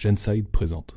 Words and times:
Genside 0.00 0.48
présente. 0.48 0.96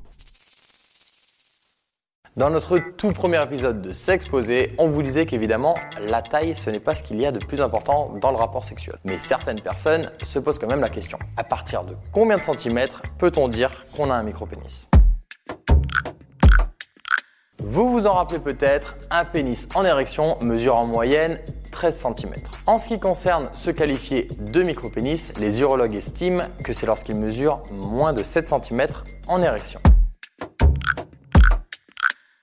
Dans 2.38 2.50
notre 2.50 2.80
tout 2.80 3.12
premier 3.12 3.44
épisode 3.44 3.82
de 3.82 3.92
S'exposer, 3.92 4.74
on 4.78 4.88
vous 4.88 5.04
disait 5.04 5.26
qu'évidemment, 5.26 5.76
la 6.00 6.22
taille, 6.22 6.56
ce 6.56 6.70
n'est 6.70 6.80
pas 6.80 6.96
ce 6.96 7.04
qu'il 7.04 7.20
y 7.20 7.26
a 7.26 7.32
de 7.34 7.38
plus 7.38 7.62
important 7.62 8.14
dans 8.22 8.32
le 8.32 8.38
rapport 8.38 8.64
sexuel. 8.64 8.96
Mais 9.04 9.20
certaines 9.20 9.60
personnes 9.60 10.10
se 10.24 10.40
posent 10.40 10.58
quand 10.58 10.70
même 10.70 10.80
la 10.80 10.90
question. 10.90 11.20
À 11.36 11.44
partir 11.44 11.84
de 11.84 11.96
combien 12.14 12.38
de 12.38 12.42
centimètres 12.42 13.02
peut-on 13.20 13.50
dire 13.50 13.86
qu'on 13.96 14.10
a 14.10 14.16
un 14.16 14.24
micro-pénis? 14.24 14.88
Vous 17.60 17.92
vous 17.92 18.08
en 18.08 18.14
rappelez 18.14 18.40
peut-être, 18.40 18.96
un 19.12 19.26
pénis 19.26 19.68
en 19.76 19.84
érection 19.84 20.38
mesure 20.42 20.76
en 20.76 20.86
moyenne 20.86 21.40
13 21.74 21.98
cm. 21.98 22.34
En 22.66 22.78
ce 22.78 22.88
qui 22.88 23.00
concerne 23.00 23.50
ce 23.54 23.72
qualifié 23.72 24.30
de 24.40 24.64
micro-pénis, 24.64 25.34
les 25.40 25.60
urologues 25.60 25.96
estiment 25.96 26.44
que 26.64 26.72
c'est 26.72 26.86
lorsqu'il 26.86 27.16
mesure 27.16 27.64
moins 27.72 28.14
de 28.14 28.24
7 28.24 28.48
cm 28.48 28.88
en 29.28 29.42
érection. 29.42 29.82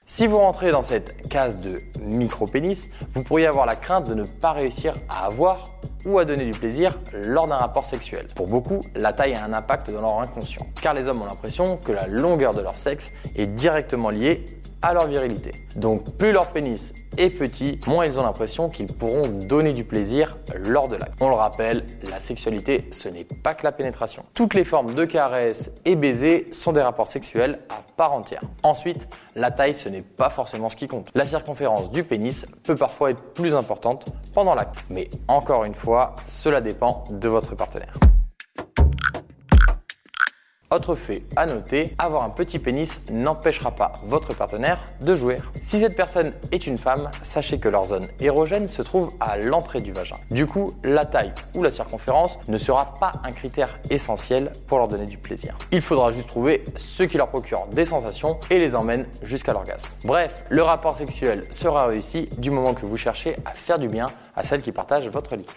Si 0.05 0.27
vous 0.27 0.39
rentrez 0.39 0.73
dans 0.73 0.83
cette 0.83 1.29
case 1.29 1.61
de 1.61 1.79
micro-pénis, 2.03 2.89
vous 3.15 3.23
pourriez 3.23 3.47
avoir 3.47 3.65
la 3.65 3.77
crainte 3.77 4.09
de 4.09 4.15
ne 4.15 4.25
pas 4.25 4.53
réussir 4.53 4.95
à 5.09 5.25
avoir 5.25 5.71
ou 6.05 6.19
à 6.19 6.25
donner 6.25 6.45
du 6.45 6.53
plaisir 6.53 6.99
lors 7.13 7.47
d'un 7.47 7.57
rapport 7.57 7.87
sexuel. 7.87 8.27
Pour 8.35 8.47
beaucoup, 8.47 8.81
la 8.95 9.13
taille 9.13 9.35
a 9.35 9.45
un 9.45 9.53
impact 9.53 9.91
dans 9.91 10.01
leur 10.01 10.21
inconscient, 10.21 10.67
car 10.81 10.95
les 10.95 11.09
hommes 11.09 11.23
ont 11.23 11.27
l'impression 11.27 11.77
que 11.77 11.93
la 11.93 12.07
longueur 12.07 12.55
de 12.55 12.61
leur 12.61 12.79
sexe 12.79 13.13
est 13.37 13.47
directement 13.47 14.11
liée 14.11 14.47
à 14.83 14.95
leur 14.95 15.07
virilité. 15.07 15.53
Donc 15.77 16.17
plus 16.17 16.33
leur 16.33 16.53
pénis 16.53 16.95
est 17.19 17.31
petit, 17.31 17.79
moins 17.87 18.07
ils 18.07 18.19
ont 18.19 18.23
l'impression 18.23 18.69
qu'ils 18.69 18.87
pourront 18.87 19.29
donner 19.29 19.73
du 19.73 19.85
plaisir 19.85 20.39
lors 20.69 20.89
de 20.89 20.97
l'acte. 20.97 21.13
On 21.21 21.29
le 21.29 21.35
rappelle, 21.35 21.85
la 22.09 22.21
sexualité, 22.21 22.89
ce 22.93 23.09
n'est 23.09 23.25
pas 23.25 23.55
que 23.55 23.65
la 23.65 23.73
pénétration. 23.73 24.25
Toutes 24.33 24.55
les 24.55 24.65
formes 24.65 24.95
de 24.95 25.05
caresses 25.05 25.73
et 25.85 25.97
baisers 25.97 26.47
sont 26.53 26.73
des 26.73 26.83
rapports 26.83 27.09
sexuels 27.09 27.61
à 27.69 27.83
part 27.97 28.13
entière. 28.13 28.43
Ensuite, 28.63 29.07
la 29.37 29.51
taille, 29.51 29.75
ce 29.75 29.89
n'est 29.89 30.03
pas 30.03 30.31
forcément 30.31 30.69
ce 30.69 30.77
qui 30.77 30.89
compte. 30.89 31.11
La 31.15 31.27
circonférence 31.27 31.91
du 31.91 32.05
pénis 32.05 32.47
peut 32.65 32.77
parfois 32.77 33.11
être 33.11 33.23
plus 33.35 33.55
importante 33.55 34.07
pendant 34.33 34.55
l'acte. 34.55 34.85
Mais 34.89 35.09
encore 35.29 35.65
une 35.65 35.75
fois, 35.75 35.90
cela 36.27 36.61
dépend 36.61 37.05
de 37.11 37.29
votre 37.29 37.55
partenaire. 37.55 37.95
Autre 40.73 40.95
fait 40.95 41.25
à 41.35 41.47
noter, 41.47 41.97
avoir 41.99 42.23
un 42.23 42.31
petit 42.31 42.61
pénis 42.61 43.01
n'empêchera 43.11 43.73
pas 43.73 43.95
votre 44.07 44.37
partenaire 44.37 44.79
de 45.01 45.17
jouer. 45.17 45.39
Si 45.63 45.81
cette 45.81 45.97
personne 45.97 46.33
est 46.53 46.65
une 46.65 46.79
femme, 46.79 47.11
sachez 47.25 47.59
que 47.59 47.69
leur 47.69 47.87
zone 47.87 48.07
érogène 48.21 48.69
se 48.69 48.81
trouve 48.81 49.11
à 49.19 49.37
l'entrée 49.37 49.81
du 49.81 49.91
vagin. 49.91 50.15
Du 50.31 50.47
coup, 50.47 50.75
la 50.85 51.07
taille 51.07 51.33
ou 51.57 51.65
la 51.65 51.73
circonférence 51.73 52.39
ne 52.47 52.57
sera 52.57 52.95
pas 53.01 53.15
un 53.25 53.33
critère 53.33 53.81
essentiel 53.91 54.53
pour 54.69 54.79
leur 54.79 54.87
donner 54.87 55.07
du 55.07 55.19
plaisir. 55.19 55.59
Il 55.73 55.81
faudra 55.81 56.13
juste 56.13 56.29
trouver 56.29 56.65
ce 56.77 57.03
qui 57.03 57.17
leur 57.17 57.31
procure 57.31 57.67
des 57.73 57.85
sensations 57.85 58.39
et 58.49 58.61
les 58.61 58.77
emmène 58.77 59.07
jusqu'à 59.25 59.53
l'orgasme. 59.53 59.89
Bref, 60.05 60.45
le 60.51 60.63
rapport 60.63 60.95
sexuel 60.95 61.43
sera 61.51 61.87
réussi 61.87 62.29
du 62.39 62.53
moment 62.53 62.75
que 62.75 62.87
vous 62.87 62.97
cherchez 62.97 63.35
à 63.45 63.55
faire 63.55 63.81
du 63.81 63.89
bien 63.89 64.07
à 64.37 64.45
celle 64.45 64.63
qui 64.63 64.71
partage 64.71 65.09
votre 65.09 65.35
lit. 65.35 65.49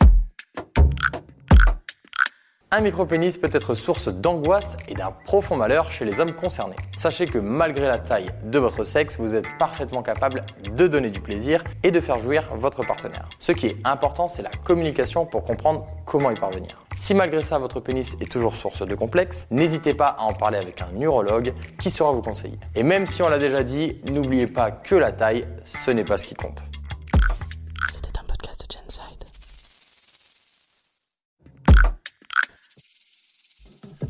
Un 2.76 2.82
micropénis 2.82 3.38
peut 3.38 3.52
être 3.54 3.76
source 3.76 4.08
d'angoisse 4.08 4.78
et 4.88 4.96
d'un 4.96 5.12
profond 5.12 5.56
malheur 5.56 5.92
chez 5.92 6.06
les 6.06 6.20
hommes 6.20 6.32
concernés. 6.32 6.76
Sachez 6.98 7.28
que 7.28 7.38
malgré 7.38 7.86
la 7.86 8.00
taille 8.00 8.32
de 8.46 8.58
votre 8.58 8.84
sexe, 8.84 9.20
vous 9.20 9.36
êtes 9.36 9.46
parfaitement 9.60 10.02
capable 10.02 10.44
de 10.76 10.88
donner 10.88 11.12
du 11.12 11.22
plaisir 11.22 11.64
et 11.84 11.92
de 11.92 12.02
faire 12.02 12.18
jouir 12.18 12.48
votre 12.50 12.84
partenaire. 12.84 13.30
Ce 13.38 13.52
qui 13.52 13.68
est 13.68 13.78
important, 13.84 14.28
c'est 14.28 14.42
la 14.42 14.50
communication 14.64 15.28
pour 15.28 15.44
comprendre 15.44 15.86
comment 16.08 16.32
y 16.32 16.34
parvenir. 16.34 16.84
Si 16.96 17.14
malgré 17.14 17.42
ça 17.44 17.60
votre 17.60 17.80
pénis 17.80 18.18
est 18.20 18.32
toujours 18.32 18.56
source 18.56 18.82
de 18.82 18.96
complexe, 18.96 19.46
n'hésitez 19.52 19.94
pas 19.94 20.08
à 20.08 20.24
en 20.24 20.34
parler 20.34 20.58
avec 20.58 20.82
un 20.82 21.00
urologue 21.00 21.54
qui 21.80 21.92
saura 21.92 22.12
vous 22.12 22.24
conseiller. 22.24 22.58
Et 22.74 22.82
même 22.82 23.06
si 23.06 23.22
on 23.22 23.30
l'a 23.30 23.38
déjà 23.38 23.62
dit, 23.62 24.02
n'oubliez 24.10 24.48
pas 24.48 24.72
que 24.72 24.96
la 24.96 25.12
taille, 25.12 25.46
ce 25.64 25.92
n'est 25.92 26.06
pas 26.06 26.18
ce 26.18 26.26
qui 26.26 26.34
compte. 26.34 26.64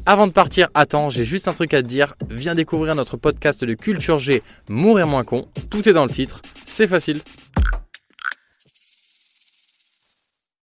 Avant 0.06 0.28
de 0.28 0.34
partir, 0.34 0.68
attends, 0.74 1.09
j'ai 1.09 1.24
juste 1.24 1.47
un 1.47 1.53
truc 1.53 1.74
à 1.74 1.81
te 1.81 1.88
dire. 1.88 2.14
Viens 2.30 2.56
découvrir 2.56 2.94
notre 2.94 3.16
podcast 3.16 3.64
de 3.64 3.74
culture 3.74 4.19
G, 4.19 4.44
Mourir 4.68 5.08
moins 5.08 5.24
con. 5.24 5.47
Tout 5.69 5.88
est 5.88 5.94
dans 5.94 6.03
le 6.03 6.12
titre. 6.12 6.41
C'est 6.66 6.88
facile. 6.88 7.22